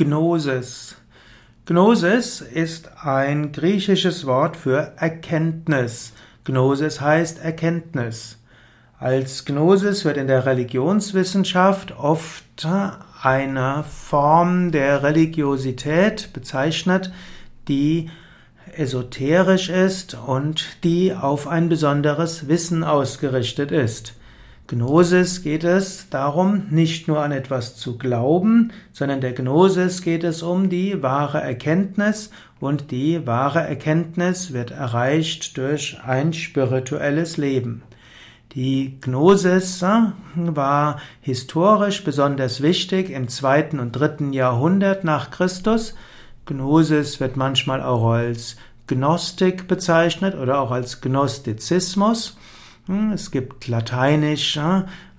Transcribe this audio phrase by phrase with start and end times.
[0.00, 0.96] Gnosis.
[1.66, 6.14] Gnosis ist ein griechisches Wort für Erkenntnis.
[6.44, 8.38] Gnosis heißt Erkenntnis.
[8.98, 12.66] Als Gnosis wird in der Religionswissenschaft oft
[13.22, 17.12] eine Form der Religiosität bezeichnet,
[17.68, 18.08] die
[18.74, 24.14] esoterisch ist und die auf ein besonderes Wissen ausgerichtet ist.
[24.70, 30.44] Gnosis geht es darum, nicht nur an etwas zu glauben, sondern der Gnosis geht es
[30.44, 37.82] um die wahre Erkenntnis und die wahre Erkenntnis wird erreicht durch ein spirituelles Leben.
[38.54, 40.02] Die Gnosis äh,
[40.36, 45.96] war historisch besonders wichtig im zweiten und dritten Jahrhundert nach Christus.
[46.46, 48.56] Gnosis wird manchmal auch als
[48.86, 52.36] Gnostik bezeichnet oder auch als Gnostizismus.
[52.86, 54.58] Hm, es gibt lateinisch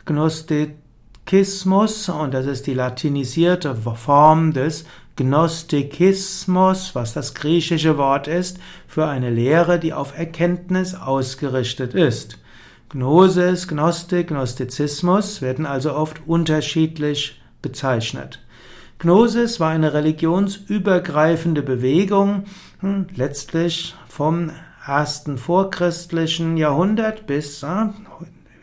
[0.06, 9.08] Gnostizismus und das ist die latinisierte Form des Gnostikismus, was das griechische Wort ist für
[9.08, 12.40] eine Lehre, die auf Erkenntnis ausgerichtet ist.
[12.90, 18.40] Gnosis, Gnostik, Gnostizismus werden also oft unterschiedlich bezeichnet.
[19.00, 22.46] Gnosis war eine religionsübergreifende Bewegung,
[22.80, 24.52] hm, letztlich vom
[24.86, 27.90] ersten vorchristlichen Jahrhundert bis äh,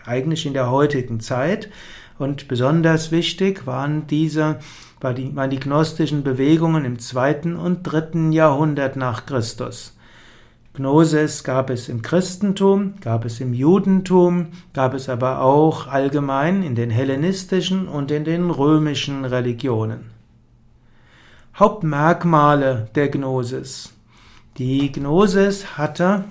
[0.05, 1.71] eigentlich in der heutigen Zeit.
[2.19, 4.59] Und besonders wichtig waren diese,
[5.01, 9.95] war die, waren die gnostischen Bewegungen im zweiten und dritten Jahrhundert nach Christus.
[10.75, 16.75] Gnosis gab es im Christentum, gab es im Judentum, gab es aber auch allgemein in
[16.75, 20.11] den hellenistischen und in den römischen Religionen.
[21.57, 23.98] Hauptmerkmale der Gnosis.
[24.59, 26.25] Die Gnosis hatte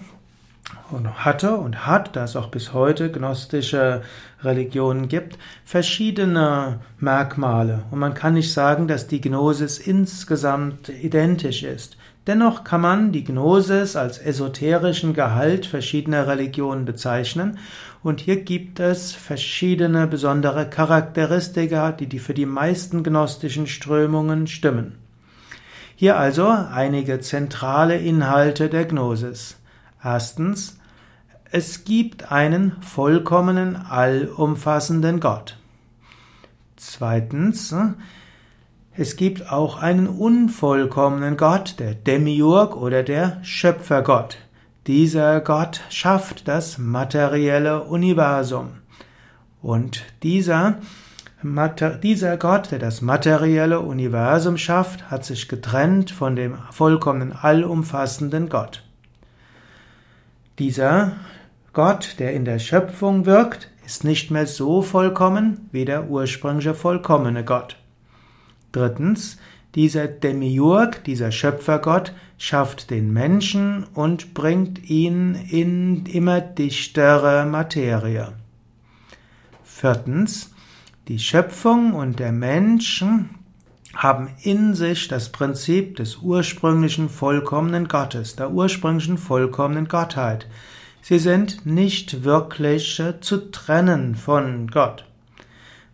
[0.92, 4.02] und hatte und hat, da es auch bis heute gnostische
[4.44, 7.84] Religionen gibt, verschiedene Merkmale.
[7.90, 11.96] Und man kann nicht sagen, dass die Gnosis insgesamt identisch ist.
[12.28, 17.58] Dennoch kann man die Gnosis als esoterischen Gehalt verschiedener Religionen bezeichnen.
[18.04, 25.07] Und hier gibt es verschiedene besondere Charakteristika, die für die meisten gnostischen Strömungen stimmen.
[26.00, 29.58] Hier also einige zentrale Inhalte der Gnosis.
[30.04, 30.78] Erstens,
[31.50, 35.58] es gibt einen vollkommenen, allumfassenden Gott.
[36.76, 37.74] Zweitens,
[38.96, 44.38] es gibt auch einen unvollkommenen Gott, der Demiurg oder der Schöpfergott.
[44.86, 48.74] Dieser Gott schafft das materielle Universum.
[49.64, 50.78] Und dieser
[52.04, 58.84] dieser Gott, der das materielle Universum schafft, hat sich getrennt von dem vollkommenen allumfassenden Gott.
[60.60, 61.14] Dieser
[61.74, 67.46] Gott, der in der Schöpfung wirkt, ist nicht mehr so vollkommen wie der ursprüngliche vollkommene
[67.46, 67.78] Gott.
[68.72, 69.38] Drittens,
[69.76, 78.34] dieser Demiurg, dieser Schöpfergott, schafft den Menschen und bringt ihn in immer dichtere Materie.
[79.64, 80.52] Viertens,
[81.08, 83.04] die Schöpfung und der Mensch
[83.96, 90.48] haben in sich das Prinzip des ursprünglichen vollkommenen Gottes, der ursprünglichen vollkommenen Gottheit.
[91.02, 95.06] Sie sind nicht wirklich zu trennen von Gott.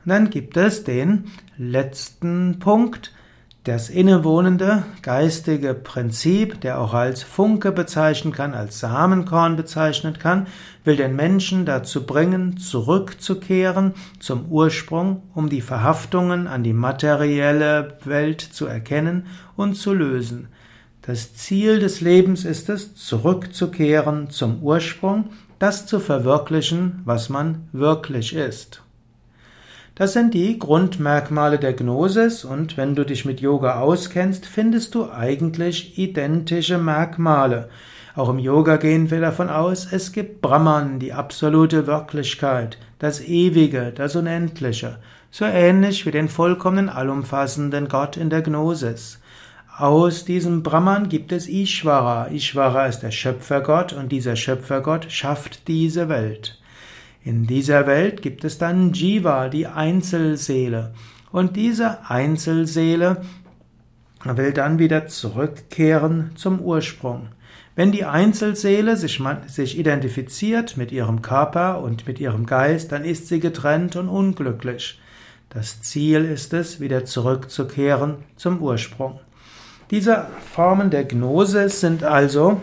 [0.03, 1.25] Und dann gibt es den
[1.57, 3.13] letzten Punkt,
[3.63, 10.47] das innewohnende geistige Prinzip, der auch als Funke bezeichnen kann, als Samenkorn bezeichnet kann,
[10.83, 18.41] will den Menschen dazu bringen, zurückzukehren zum Ursprung, um die Verhaftungen an die materielle Welt
[18.41, 20.49] zu erkennen und zu lösen.
[21.01, 28.35] Das Ziel des Lebens ist es, zurückzukehren zum Ursprung, das zu verwirklichen, was man wirklich
[28.35, 28.83] ist.
[29.95, 35.11] Das sind die Grundmerkmale der Gnosis und wenn du dich mit Yoga auskennst, findest du
[35.11, 37.69] eigentlich identische Merkmale.
[38.15, 43.91] Auch im Yoga gehen wir davon aus, es gibt Brahman, die absolute Wirklichkeit, das Ewige,
[43.93, 44.97] das Unendliche,
[45.29, 49.19] so ähnlich wie den vollkommen allumfassenden Gott in der Gnosis.
[49.77, 52.31] Aus diesem Brahman gibt es Ishvara.
[52.31, 56.59] Ishvara ist der Schöpfergott und dieser Schöpfergott schafft diese Welt.
[57.23, 60.93] In dieser Welt gibt es dann Jiva, die Einzelseele.
[61.31, 63.21] Und diese Einzelseele
[64.25, 67.29] will dann wieder zurückkehren zum Ursprung.
[67.75, 73.27] Wenn die Einzelseele sich, sich, identifiziert mit ihrem Körper und mit ihrem Geist, dann ist
[73.29, 74.99] sie getrennt und unglücklich.
[75.49, 79.19] Das Ziel ist es, wieder zurückzukehren zum Ursprung.
[79.91, 82.61] Diese Formen der Gnosis sind also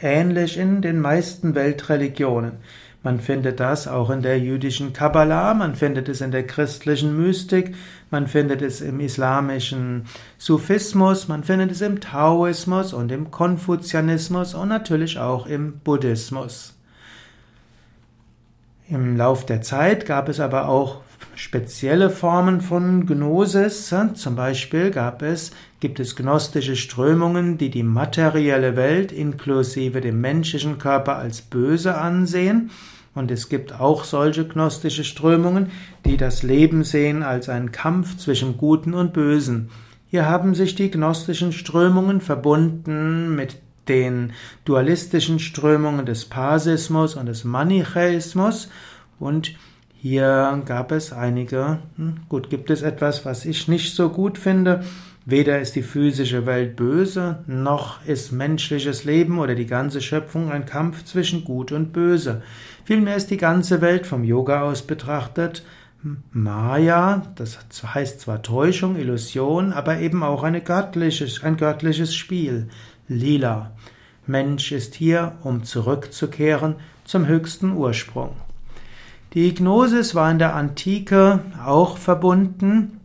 [0.00, 2.52] ähnlich in den meisten Weltreligionen.
[3.02, 7.74] Man findet das auch in der jüdischen Kabbalah, man findet es in der christlichen Mystik,
[8.10, 10.04] man findet es im islamischen
[10.36, 16.74] Sufismus, man findet es im Taoismus und im Konfuzianismus und natürlich auch im Buddhismus.
[18.86, 21.00] Im Lauf der Zeit gab es aber auch
[21.34, 23.94] spezielle Formen von Gnosis.
[24.14, 30.78] Zum Beispiel gab es, gibt es gnostische Strömungen, die die materielle Welt inklusive dem menschlichen
[30.78, 32.70] Körper als böse ansehen.
[33.14, 35.70] Und es gibt auch solche gnostische Strömungen,
[36.04, 39.70] die das Leben sehen als einen Kampf zwischen Guten und Bösen.
[40.10, 43.56] Hier haben sich die gnostischen Strömungen verbunden mit
[43.88, 44.32] den
[44.64, 48.68] dualistischen Strömungen des Pasismus und des Manichäismus
[49.18, 49.54] und
[50.02, 54.82] hier gab es einige, hm, gut, gibt es etwas, was ich nicht so gut finde.
[55.26, 60.64] Weder ist die physische Welt böse, noch ist menschliches Leben oder die ganze Schöpfung ein
[60.64, 62.40] Kampf zwischen Gut und Böse.
[62.86, 65.64] Vielmehr ist die ganze Welt vom Yoga aus betrachtet
[66.32, 72.70] Maya, das heißt zwar Täuschung, Illusion, aber eben auch eine göttliches, ein göttliches Spiel,
[73.06, 73.72] Lila.
[74.26, 78.34] Mensch ist hier, um zurückzukehren zum höchsten Ursprung.
[79.34, 82.98] Die Gnosis war in der Antike auch verbunden,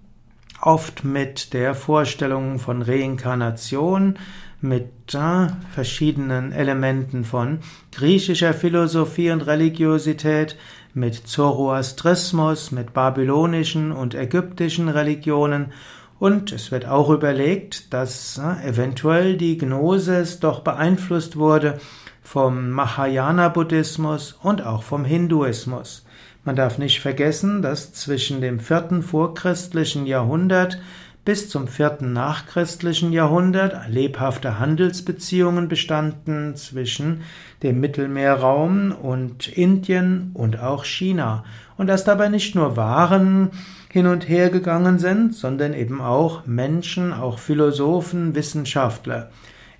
[0.59, 4.17] oft mit der Vorstellung von Reinkarnation,
[4.59, 7.59] mit äh, verschiedenen Elementen von
[7.91, 10.57] griechischer Philosophie und Religiosität,
[10.95, 15.73] mit Zoroastrismus, mit babylonischen und ägyptischen Religionen
[16.17, 21.79] und es wird auch überlegt, dass äh, eventuell die Gnosis doch beeinflusst wurde
[22.23, 26.05] vom Mahayana-Buddhismus und auch vom Hinduismus.
[26.45, 30.79] Man darf nicht vergessen, dass zwischen dem vierten vorchristlichen Jahrhundert
[31.25, 37.21] bis zum vierten nachchristlichen Jahrhundert lebhafte Handelsbeziehungen bestanden zwischen
[37.63, 41.43] dem Mittelmeerraum und Indien und auch China.
[41.77, 43.49] Und dass dabei nicht nur Waren
[43.91, 49.31] hin und her gegangen sind, sondern eben auch Menschen, auch Philosophen, Wissenschaftler.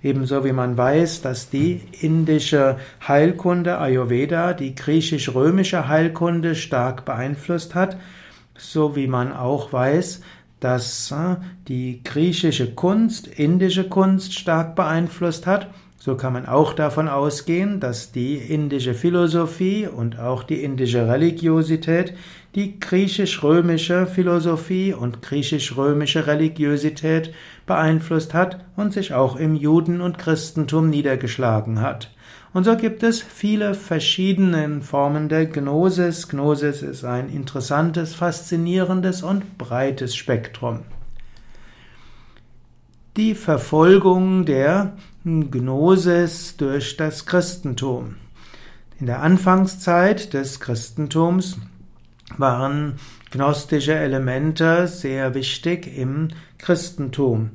[0.06, 2.76] Ebenso wie man weiß, dass die indische
[3.08, 7.96] Heilkunde Ayurveda die griechisch-römische Heilkunde stark beeinflusst hat,
[8.56, 10.20] so wie man auch weiß,
[10.60, 17.08] dass äh, die griechische Kunst indische Kunst stark beeinflusst hat, so kann man auch davon
[17.08, 22.14] ausgehen, dass die indische Philosophie und auch die indische Religiosität
[22.56, 27.32] die griechisch-römische Philosophie und griechisch-römische Religiosität
[27.66, 32.10] beeinflusst hat und sich auch im Juden- und Christentum niedergeschlagen hat.
[32.54, 36.28] Und so gibt es viele verschiedene Formen der Gnosis.
[36.28, 40.80] Gnosis ist ein interessantes, faszinierendes und breites Spektrum.
[43.18, 48.16] Die Verfolgung der Gnosis durch das Christentum.
[48.98, 51.58] In der Anfangszeit des Christentums
[52.36, 52.94] waren
[53.30, 56.28] gnostische Elemente sehr wichtig im
[56.58, 57.50] Christentum.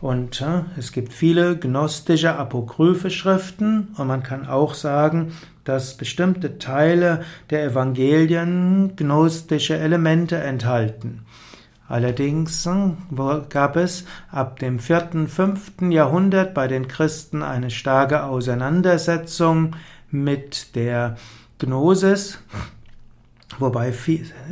[0.00, 0.44] Und
[0.76, 5.32] es gibt viele gnostische apokryphe Schriften und man kann auch sagen,
[5.64, 11.24] dass bestimmte Teile der Evangelien gnostische Elemente enthalten.
[11.88, 12.90] Allerdings äh,
[13.48, 19.76] gab es ab dem vierten, fünften Jahrhundert bei den Christen eine starke Auseinandersetzung
[20.10, 21.16] mit der
[21.58, 22.38] Gnosis
[23.58, 23.92] wobei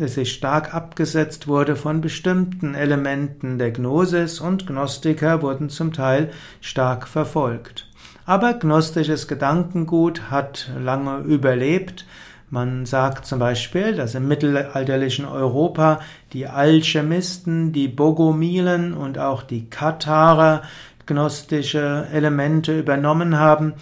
[0.01, 6.31] es sich stark abgesetzt wurde von bestimmten Elementen der Gnosis und Gnostiker wurden zum Teil
[6.61, 7.89] stark verfolgt.
[8.25, 12.07] Aber gnostisches Gedankengut hat lange überlebt.
[12.51, 16.01] Man sagt zum Beispiel, dass im mittelalterlichen Europa
[16.33, 20.63] die Alchemisten, die Bogomilen und auch die Katharer
[21.07, 23.73] gnostische Elemente übernommen haben.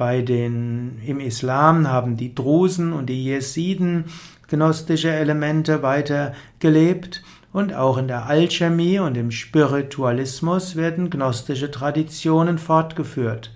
[0.00, 4.06] Bei den, im Islam haben die Drusen und die Jesiden
[4.48, 12.56] gnostische Elemente weiter gelebt und auch in der Alchemie und im Spiritualismus werden gnostische Traditionen
[12.56, 13.54] fortgeführt.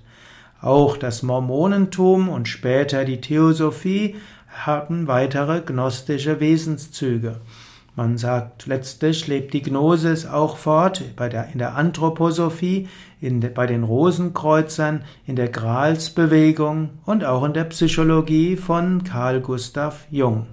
[0.60, 7.40] Auch das Mormonentum und später die Theosophie haben weitere gnostische Wesenszüge.
[7.96, 12.88] Man sagt, letztlich lebt die Gnosis auch fort bei der, in der Anthroposophie,
[13.24, 20.06] in bei den Rosenkreuzern, in der Gralsbewegung und auch in der Psychologie von Carl Gustav
[20.10, 20.46] Jung.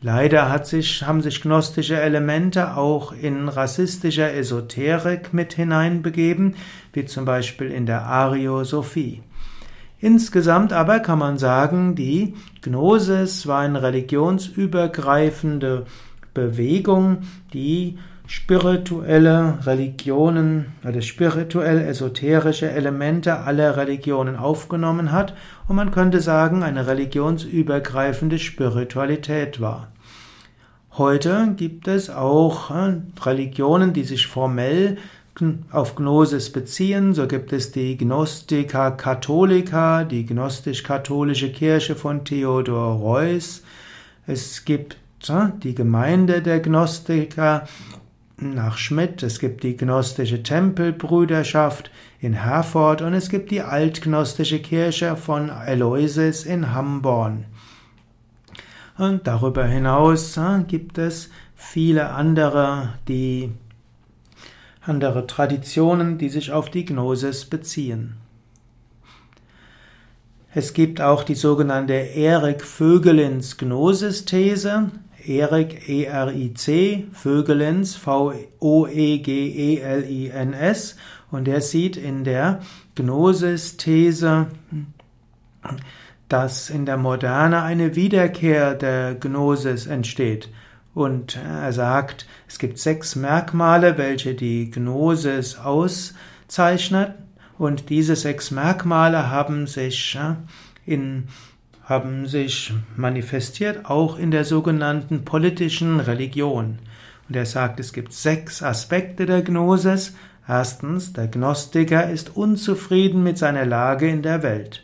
[0.00, 6.56] Leider sich, haben sich gnostische Elemente auch in rassistischer Esoterik mit hineinbegeben,
[6.92, 9.22] wie zum Beispiel in der Ariosophie.
[10.00, 15.86] Insgesamt aber kann man sagen, die Gnosis war eine religionsübergreifende
[16.34, 17.22] Bewegung,
[17.54, 17.96] die
[18.26, 25.34] spirituelle Religionen oder spirituell esoterische Elemente aller Religionen aufgenommen hat
[25.68, 29.88] und man könnte sagen, eine religionsübergreifende Spiritualität war.
[30.96, 34.96] Heute gibt es auch äh, Religionen, die sich formell
[35.72, 37.12] auf Gnosis beziehen.
[37.14, 43.64] So gibt es die Gnostica Catholica, die gnostisch-katholische Kirche von Theodor Reuss.
[44.28, 44.96] Es gibt
[45.28, 47.66] äh, die Gemeinde der Gnostiker
[48.36, 55.16] nach Schmidt, es gibt die gnostische Tempelbrüderschaft in Herford und es gibt die altgnostische Kirche
[55.16, 57.46] von Aloysius in Hamborn.
[58.96, 63.52] Und darüber hinaus äh, gibt es viele andere, die
[64.80, 68.16] andere Traditionen, die sich auf die Gnosis beziehen.
[70.56, 74.92] Es gibt auch die sogenannte Erik Vögelins Gnosis-These.
[75.26, 80.96] Erik, E-R-I-C, Vögelins, V-O-E-G-E-L-I-N-S.
[81.30, 82.60] Und er sieht in der
[82.94, 84.46] Gnosis-These,
[86.28, 90.48] dass in der Moderne eine Wiederkehr der Gnosis entsteht.
[90.94, 97.14] Und er sagt, es gibt sechs Merkmale, welche die Gnosis auszeichnet.
[97.58, 100.18] Und diese sechs Merkmale haben sich
[100.86, 101.28] in
[101.84, 106.78] haben sich manifestiert auch in der sogenannten politischen Religion.
[107.28, 110.14] Und er sagt, es gibt sechs Aspekte der Gnosis.
[110.46, 114.82] Erstens, der Gnostiker ist unzufrieden mit seiner Lage in der Welt.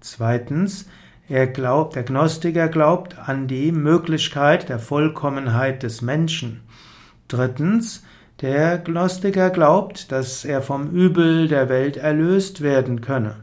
[0.00, 0.88] Zweitens,
[1.28, 6.60] er glaubt, der Gnostiker glaubt an die Möglichkeit der Vollkommenheit des Menschen.
[7.28, 8.04] Drittens,
[8.40, 13.36] der Gnostiker glaubt, dass er vom Übel der Welt erlöst werden könne.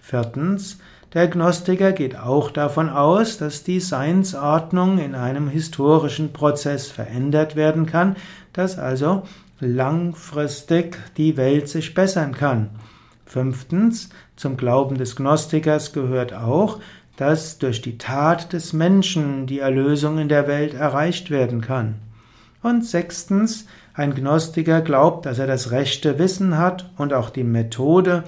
[0.00, 0.78] Viertens,
[1.14, 7.86] der Gnostiker geht auch davon aus, dass die Seinsordnung in einem historischen Prozess verändert werden
[7.86, 8.16] kann,
[8.52, 9.22] dass also
[9.60, 12.70] langfristig die Welt sich bessern kann.
[13.24, 16.80] Fünftens, zum Glauben des Gnostikers gehört auch,
[17.16, 21.94] dass durch die Tat des Menschen die Erlösung in der Welt erreicht werden kann.
[22.62, 28.24] Und sechstens, ein Gnostiker glaubt, dass er das rechte Wissen hat und auch die Methode,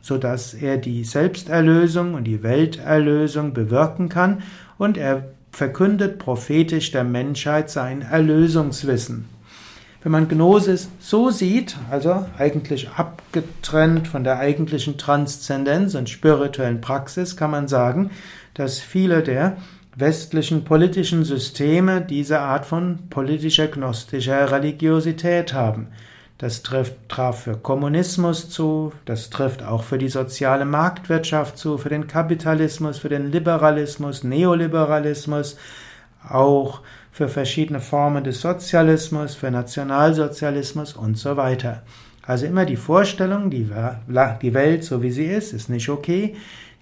[0.00, 4.42] so dass er die Selbsterlösung und die Welterlösung bewirken kann
[4.78, 9.28] und er verkündet prophetisch der Menschheit sein Erlösungswissen.
[10.02, 17.36] Wenn man Gnosis so sieht, also eigentlich abgetrennt von der eigentlichen Transzendenz und spirituellen Praxis,
[17.36, 18.10] kann man sagen,
[18.52, 19.56] dass viele der
[19.96, 25.88] westlichen politischen Systeme diese Art von politischer gnostischer Religiosität haben.
[26.44, 31.88] Das trifft, traf für Kommunismus zu, das trifft auch für die soziale Marktwirtschaft zu, für
[31.88, 35.56] den Kapitalismus, für den Liberalismus, Neoliberalismus,
[36.28, 41.82] auch für verschiedene Formen des Sozialismus, für Nationalsozialismus und so weiter.
[42.20, 46.36] Also immer die Vorstellung, die, Welt so wie sie ist, ist nicht okay.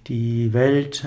[0.08, 1.06] Die Welt,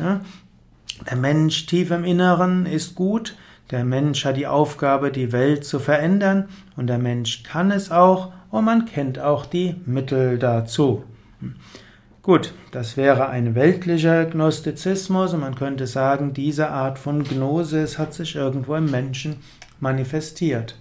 [1.10, 3.36] der Mensch tief im Inneren ist gut.
[3.72, 6.48] Der Mensch hat die Aufgabe, die Welt zu verändern
[6.78, 11.04] und der Mensch kann es auch und man kennt auch die Mittel dazu.
[12.22, 18.14] Gut, das wäre ein weltlicher Gnostizismus und man könnte sagen, diese Art von Gnosis hat
[18.14, 19.38] sich irgendwo im Menschen
[19.80, 20.76] manifestiert.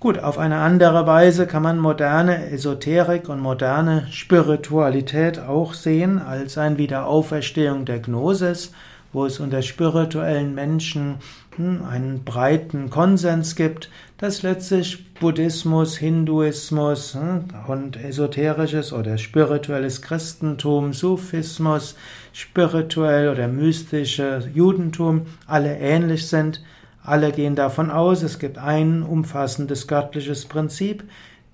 [0.00, 6.58] Gut, auf eine andere Weise kann man moderne Esoterik und moderne Spiritualität auch sehen als
[6.58, 8.72] ein Wiederauferstehung der Gnosis
[9.12, 11.16] wo es unter spirituellen Menschen
[11.56, 20.92] hm, einen breiten Konsens gibt, dass letztlich Buddhismus, Hinduismus hm, und esoterisches oder spirituelles Christentum,
[20.92, 21.94] Sufismus,
[22.32, 26.62] spirituell oder mystische Judentum alle ähnlich sind.
[27.04, 31.04] Alle gehen davon aus, es gibt ein umfassendes göttliches Prinzip,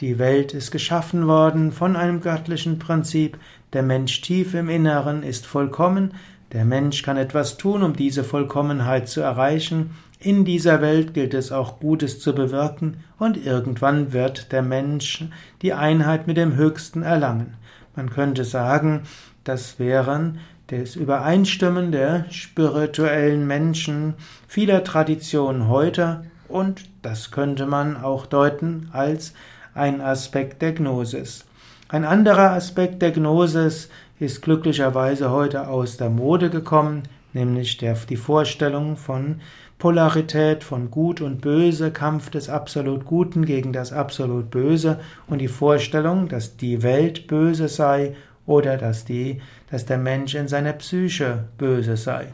[0.01, 3.39] die Welt ist geschaffen worden von einem göttlichen Prinzip,
[3.75, 6.13] der Mensch tief im Inneren ist vollkommen,
[6.53, 9.91] der Mensch kann etwas tun, um diese Vollkommenheit zu erreichen.
[10.25, 15.23] In dieser Welt gilt es auch Gutes zu bewirken und irgendwann wird der Mensch
[15.61, 17.59] die Einheit mit dem Höchsten erlangen.
[17.95, 19.03] Man könnte sagen,
[19.45, 20.39] das wären
[20.69, 24.15] das Übereinstimmen der spirituellen Menschen
[24.49, 29.35] vieler Traditionen heute und das könnte man auch deuten als
[29.75, 31.45] ein Aspekt der Gnosis.
[31.91, 37.03] Ein anderer Aspekt der Gnosis ist glücklicherweise heute aus der Mode gekommen,
[37.35, 39.41] nämlich der, die Vorstellung von
[39.79, 45.49] Polarität von Gut und Böse, Kampf des absolut Guten gegen das absolut Böse und die
[45.49, 48.15] Vorstellung, dass die Welt böse sei
[48.47, 52.29] oder dass, die, dass der Mensch in seiner Psyche böse sei.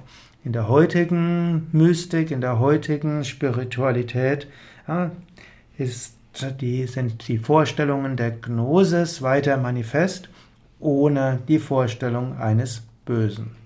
[0.45, 4.47] In der heutigen Mystik, in der heutigen Spiritualität
[4.87, 5.11] ja,
[5.77, 6.17] ist
[6.61, 10.29] die, sind die Vorstellungen der Gnosis weiter manifest,
[10.79, 13.60] ohne die Vorstellung eines Bösen.